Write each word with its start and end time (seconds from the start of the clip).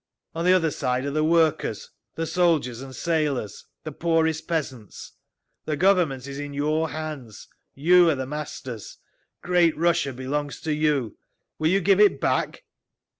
On 0.33 0.43
the 0.43 0.53
other 0.53 0.71
side 0.71 1.05
are 1.05 1.11
the 1.11 1.23
workers, 1.23 1.91
the 2.15 2.25
soldiers 2.25 2.81
and 2.81 2.95
sailors, 2.95 3.65
the 3.83 3.91
poorest 3.91 4.47
peasants. 4.47 5.11
The 5.65 5.77
Government 5.77 6.25
is 6.25 6.39
in 6.39 6.55
your 6.55 6.89
hands. 6.89 7.47
You 7.75 8.09
are 8.09 8.15
the 8.15 8.25
masters. 8.25 8.97
Great 9.43 9.77
Russia 9.77 10.11
belongs 10.11 10.59
to 10.61 10.73
you. 10.73 11.19
Will 11.59 11.69
you 11.69 11.81
give 11.81 11.99
it 11.99 12.19
back?" 12.19 12.63